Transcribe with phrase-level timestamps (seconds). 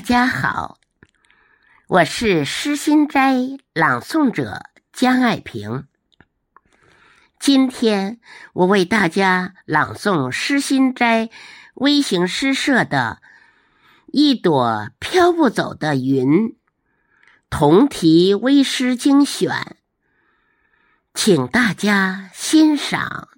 [0.00, 0.78] 大家好，
[1.86, 3.34] 我是诗心斋
[3.74, 4.62] 朗诵者
[4.94, 5.86] 江爱萍。
[7.38, 8.18] 今天
[8.54, 11.28] 我为大家朗诵诗心斋
[11.74, 13.20] 微型诗社的
[14.06, 16.56] 一朵飘不走的云
[17.50, 19.76] 同题微诗精选，
[21.12, 23.28] 请大家欣赏。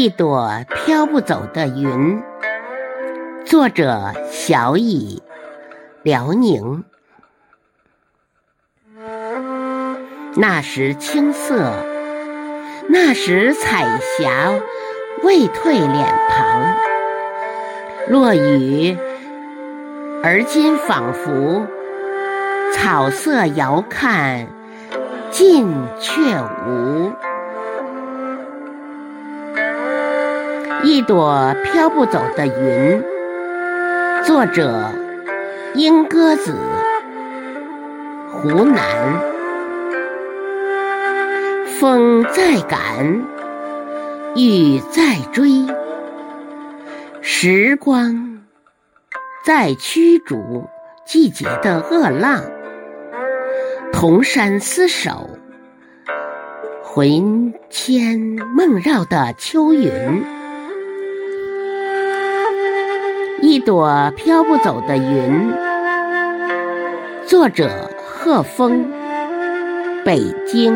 [0.00, 2.22] 一朵飘不走的云，
[3.44, 5.22] 作者小乙，
[6.02, 6.84] 辽宁。
[10.36, 11.70] 那时青涩，
[12.88, 14.58] 那时彩霞
[15.22, 16.74] 未褪脸庞。
[18.08, 18.96] 落雨，
[20.24, 21.66] 而今仿佛
[22.72, 24.46] 草色遥看
[25.30, 26.22] 近却
[26.66, 27.12] 无。
[30.82, 33.02] 一朵飘不走的云，
[34.24, 34.90] 作者
[35.74, 36.54] 莺歌子，
[38.30, 39.20] 湖南。
[41.78, 43.22] 风在赶，
[44.34, 45.66] 雨在追，
[47.20, 48.40] 时光
[49.44, 50.64] 在驱逐
[51.04, 52.42] 季节的恶浪。
[53.92, 55.28] 铜山厮守，
[56.82, 58.18] 魂牵
[58.56, 60.39] 梦绕的秋云。
[63.50, 65.52] 一朵飘不走的云，
[67.26, 68.88] 作者贺峰，
[70.04, 70.72] 北京。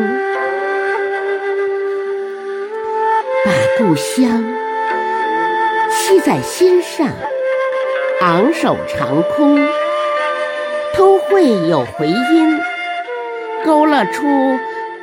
[3.45, 4.43] 把故乡
[5.89, 7.07] 系在心上，
[8.19, 9.57] 昂首长空，
[10.97, 12.59] 都会有回音，
[13.63, 14.25] 勾勒出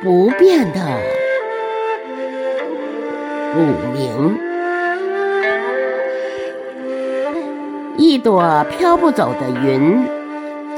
[0.03, 0.79] 不变的
[3.55, 3.63] 乳
[3.95, 4.52] 名。
[7.95, 10.03] 一朵飘不走的云，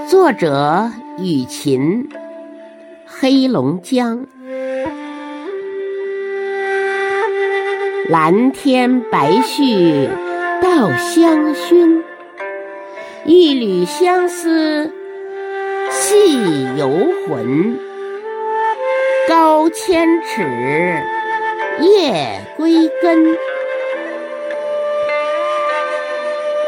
[0.07, 2.09] 作者雨琴，
[3.05, 4.25] 黑龙江。
[8.09, 10.09] 蓝天白絮
[10.61, 12.03] 稻香熏，
[13.23, 14.91] 一缕相思
[15.89, 16.89] 系游
[17.27, 17.79] 魂。
[19.29, 20.41] 高千尺
[21.81, 23.37] 夜归根。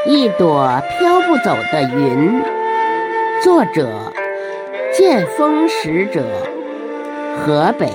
[0.09, 2.41] 一朵飘不走的云，
[3.43, 3.89] 作者
[4.93, 6.23] 剑锋使者，
[7.35, 7.91] 河北。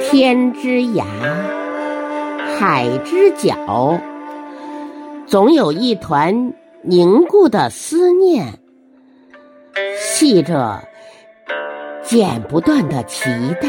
[0.00, 1.04] 天之涯，
[2.58, 4.00] 海之角，
[5.26, 8.54] 总有一团凝固的思念，
[10.00, 10.82] 系着
[12.02, 13.68] 剪不断的脐带。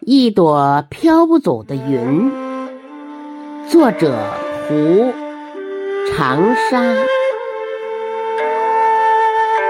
[0.00, 2.30] 一朵飘不走的云，
[3.68, 4.14] 作者
[4.68, 5.12] 胡
[6.08, 6.94] 长沙。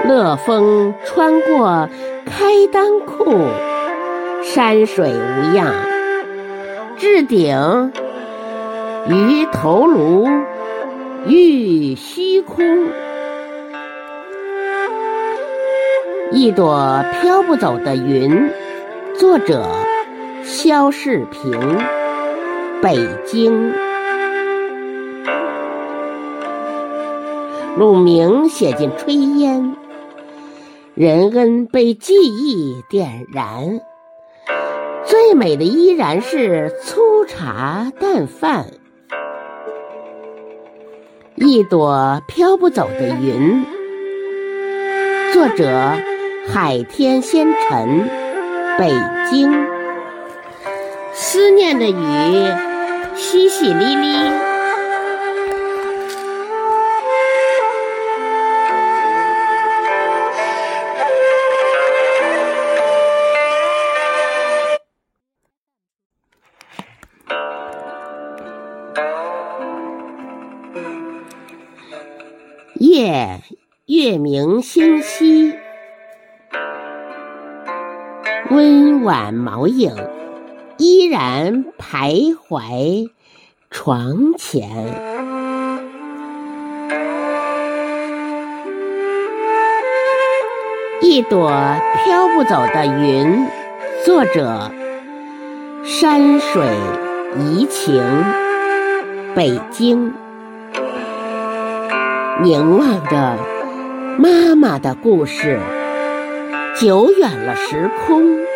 [0.07, 1.89] 乐风穿过
[2.25, 3.33] 开裆裤，
[4.43, 5.73] 山水无恙，
[6.97, 7.91] 置顶
[9.09, 10.27] 于头颅
[11.27, 12.87] 欲虚空。
[16.31, 18.51] 一朵飘不走的云，
[19.17, 19.67] 作者。
[20.49, 21.77] 肖世平，
[22.81, 23.71] 北京。
[27.77, 29.75] 鲁明写进炊烟，
[30.95, 33.79] 仁恩被记忆点燃。
[35.05, 38.65] 最美的依然是粗茶淡饭。
[41.35, 43.63] 一朵飘不走的云，
[45.31, 45.93] 作者
[46.47, 48.09] 海天仙尘，
[48.79, 48.91] 北
[49.29, 49.78] 京。
[51.21, 51.93] 思念的雨，
[53.13, 54.31] 淅淅沥沥。
[72.75, 73.41] 夜，
[73.87, 75.53] 月明星稀，
[78.49, 79.93] 温婉毛影。
[80.79, 83.09] 依然徘徊
[83.69, 84.69] 床前，
[91.01, 91.51] 一朵
[91.97, 93.45] 飘不走的云。
[94.05, 94.71] 作者：
[95.83, 96.65] 山水
[97.37, 98.01] 怡情，
[99.35, 100.13] 北京，
[102.41, 103.37] 凝望着
[104.17, 105.59] 妈妈的故事，
[106.77, 108.48] 久远了时空。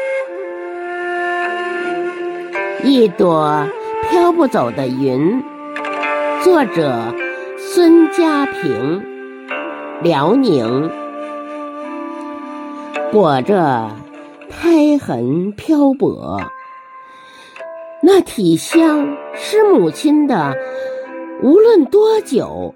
[2.85, 3.65] 一朵
[4.09, 5.41] 飘不走的云，
[6.44, 7.15] 作者
[7.57, 9.01] 孙家平，
[10.01, 10.91] 辽宁，
[13.09, 13.89] 裹着
[14.50, 16.41] 胎痕漂泊。
[18.01, 20.53] 那体香是母亲的，
[21.41, 22.75] 无论多久，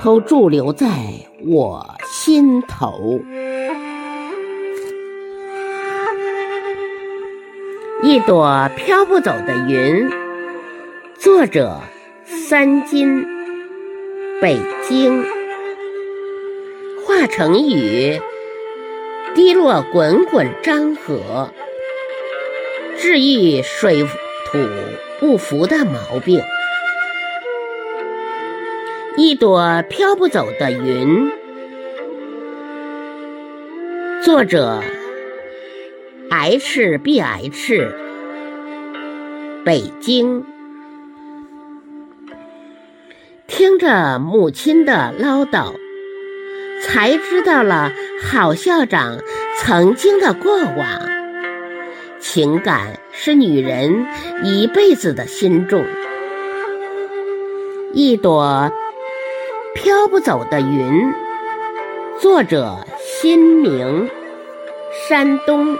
[0.00, 0.86] 都驻留在
[1.44, 3.20] 我心头。
[8.10, 10.08] 一朵飘不走的云，
[11.18, 11.78] 作者
[12.24, 13.22] 三金，
[14.40, 15.26] 北京，
[17.04, 18.18] 化成雨，
[19.34, 21.50] 滴落滚滚漳河，
[22.96, 24.02] 治愈水。
[24.50, 24.58] 土
[25.20, 26.40] 不服的毛病。
[29.18, 31.30] 一朵飘不走的云，
[34.24, 34.82] 作者
[36.30, 37.94] H B H，
[39.64, 40.44] 北京。
[43.46, 45.72] 听着母亲的唠叨，
[46.82, 47.92] 才知道了
[48.22, 49.20] 郝校长
[49.56, 51.08] 曾经的过往。
[52.20, 54.06] 情感是女人
[54.44, 55.82] 一辈子的心重。
[57.94, 58.70] 一朵
[59.74, 61.10] 飘不走的云，
[62.20, 64.10] 作者新明，
[65.08, 65.78] 山东。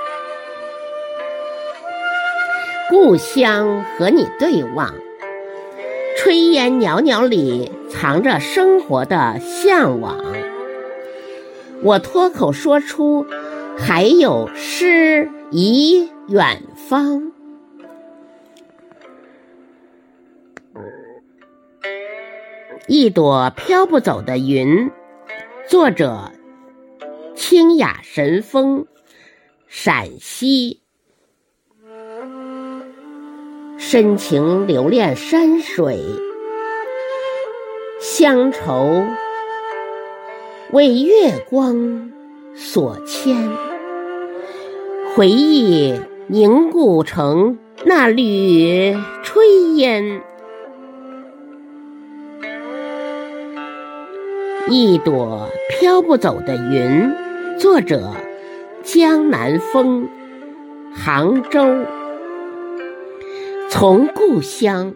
[2.90, 4.94] 故乡和你对望，
[6.16, 10.24] 炊烟袅袅里藏着生活的向往。
[11.82, 13.26] 我脱口说出，
[13.76, 16.08] 还有诗与。
[16.28, 17.32] 远方，
[22.86, 24.90] 一朵飘不走的云。
[25.66, 26.30] 作者：
[27.34, 28.86] 清雅神风，
[29.68, 30.82] 陕西。
[33.78, 36.00] 深情留恋山水，
[38.00, 39.04] 乡愁
[40.72, 42.10] 为月光
[42.54, 43.48] 所牵，
[45.14, 45.98] 回忆。
[46.30, 48.94] 凝固成那缕
[49.24, 50.20] 炊烟，
[54.68, 57.10] 一朵飘不走的云。
[57.58, 58.12] 作者：
[58.82, 60.06] 江南风，
[60.94, 61.66] 杭州。
[63.80, 64.92] 从故乡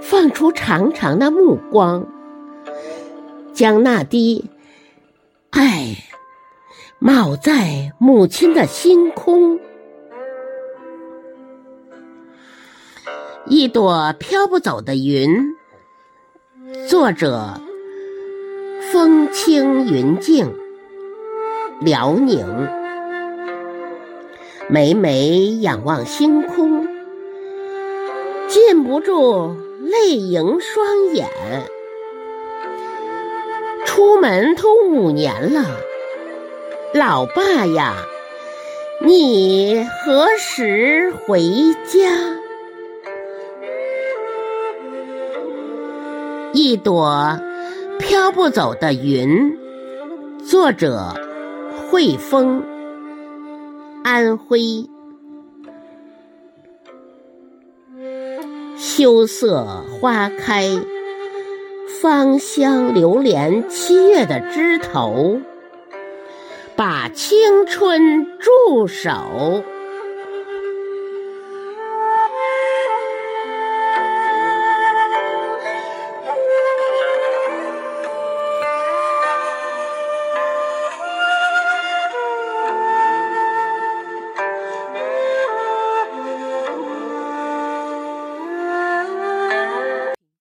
[0.00, 2.06] 放出长长的目光，
[3.52, 4.48] 将那滴
[5.50, 5.96] 爱
[7.00, 9.58] 冒在母亲的星空。
[13.46, 15.28] 一朵飘不走的云，
[16.88, 17.60] 作者：
[18.92, 20.54] 风轻云静，
[21.80, 22.46] 辽宁。
[24.68, 26.86] 每每仰望星空，
[28.50, 31.28] 禁不住泪盈双眼。
[33.86, 35.64] 出门都五年了，
[36.92, 37.94] 老爸呀，
[39.02, 41.40] 你何时回
[41.86, 42.10] 家？
[46.52, 47.38] 一朵
[48.00, 49.56] 飘不走的云，
[50.44, 51.14] 作者：
[51.88, 52.64] 惠风，
[54.02, 54.90] 安徽。
[59.00, 60.66] 秋色花开，
[62.02, 65.40] 芳香流连七月的枝头，
[66.76, 69.64] 把青春驻守。